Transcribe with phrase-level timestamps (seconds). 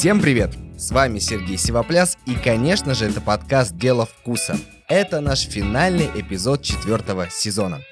[0.00, 0.56] Всем привет!
[0.78, 4.56] С вами Сергей Сивопляс и, конечно же, это подкаст «Дело вкуса».
[4.88, 7.82] Это наш финальный эпизод четвертого сезона.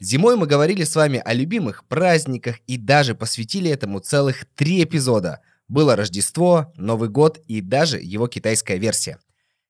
[0.00, 5.42] Зимой мы говорили с вами о любимых праздниках и даже посвятили этому целых три эпизода.
[5.68, 9.18] Было Рождество, Новый год и даже его китайская версия.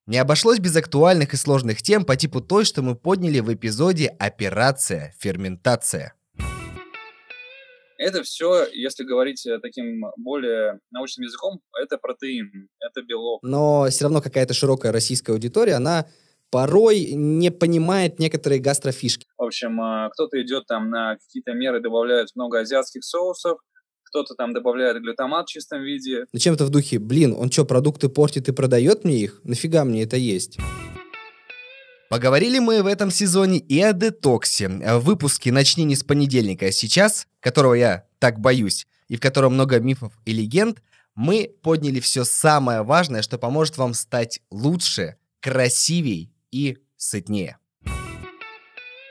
[0.06, 4.06] Не обошлось без актуальных и сложных тем по типу той, что мы подняли в эпизоде
[4.20, 6.12] «Операция ферментация».
[7.98, 13.42] Это все, если говорить э, таким более научным языком, это протеин, это белок.
[13.42, 16.06] Но все равно какая-то широкая российская аудитория, она
[16.50, 19.26] порой не понимает некоторые гастрофишки.
[19.36, 23.58] В общем, э, кто-то идет там на какие-то меры, добавляет много азиатских соусов,
[24.04, 26.26] кто-то там добавляет глютамат в чистом виде.
[26.32, 29.40] Ну чем-то в духе, блин, он что, продукты портит и продает мне их?
[29.42, 30.58] Нафига мне это есть?
[32.08, 34.68] Поговорили мы в этом сезоне и о детоксе.
[34.68, 39.54] В выпуске «Начни не с понедельника, а сейчас», которого я так боюсь, и в котором
[39.54, 40.82] много мифов и легенд,
[41.14, 47.58] мы подняли все самое важное, что поможет вам стать лучше, красивей и сытнее.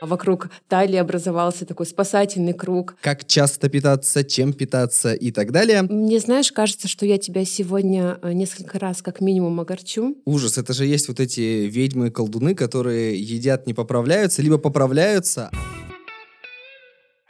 [0.00, 2.96] Вокруг талии образовался такой спасательный круг.
[3.00, 5.82] Как часто питаться, чем питаться и так далее.
[5.82, 10.16] Мне, знаешь, кажется, что я тебя сегодня э, несколько раз как минимум огорчу.
[10.24, 15.50] Ужас, это же есть вот эти ведьмы-колдуны, которые едят, не поправляются, либо поправляются.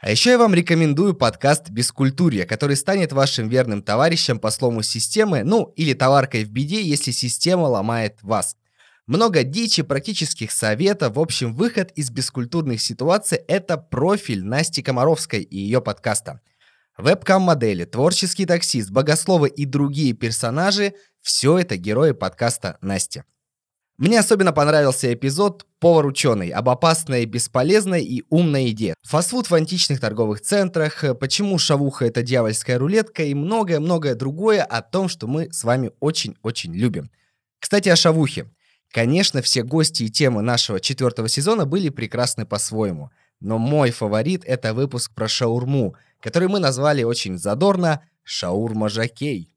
[0.01, 5.43] А еще я вам рекомендую подкаст «Бескультурье», который станет вашим верным товарищем по слому системы,
[5.43, 8.55] ну или товаркой в беде, если система ломает вас.
[9.09, 11.15] Много дичи, практических советов.
[11.15, 16.41] В общем, выход из бескультурных ситуаций– это профиль Насти Комаровской и ее подкаста.
[16.95, 20.93] Вебкам-модели, творческий таксист, богословы и другие персонажи–
[21.23, 23.23] все это герои подкаста Насти.
[23.97, 28.93] Мне особенно понравился эпизод «Повар-ученый» об опасной, бесполезной и умной еде.
[29.01, 35.09] Фастфуд в античных торговых центрах, почему шавуха– это дьявольская рулетка и многое-многое другое о том,
[35.09, 37.09] что мы с вами очень-очень любим.
[37.59, 38.45] Кстати, о шавухе.
[38.91, 43.11] Конечно, все гости и темы нашего четвертого сезона были прекрасны по-своему.
[43.39, 49.53] Но мой фаворит— это выпуск про шаурму, который мы назвали очень задорно «Шаурма-жокей».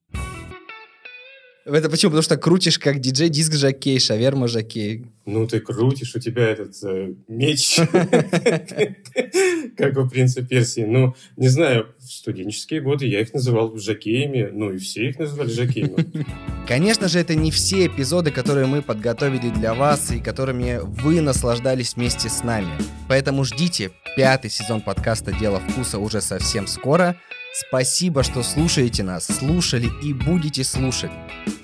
[1.64, 2.10] Это почему?
[2.10, 5.06] Потому что крутишь как диджей диск жокей, шаверма жокей.
[5.26, 7.76] Ну, ты крутишь, у тебя этот э, меч,
[9.76, 10.80] как у принца Персии.
[10.80, 15.50] Ну, не знаю, в студенческие годы я их называл жокеями, ну и все их называли
[15.50, 16.26] жокеями.
[16.66, 21.94] Конечно же, это не все эпизоды, которые мы подготовили для вас и которыми вы наслаждались
[21.94, 22.72] вместе с нами.
[23.08, 27.14] Поэтому ждите пятый сезон подкаста «Дело вкуса» уже совсем скоро–
[27.54, 31.10] Спасибо, что слушаете нас, слушали и будете слушать.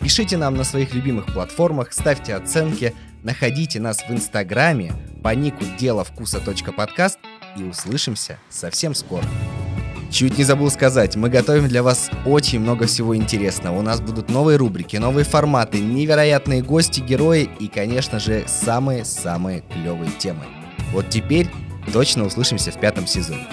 [0.01, 4.93] Пишите нам на своих любимых платформах, ставьте оценки, находите нас в Инстаграме
[5.23, 6.41] по нику дело вкуса
[6.77, 7.19] подкаст
[7.57, 9.25] и услышимся совсем скоро.
[10.11, 13.79] Чуть не забыл сказать, мы готовим для вас очень много всего интересного.
[13.79, 20.11] У нас будут новые рубрики, новые форматы, невероятные гости, герои и, конечно же, самые-самые клевые
[20.19, 20.45] темы.
[20.93, 21.49] Вот теперь
[21.93, 23.47] точно услышимся в пятом сезоне.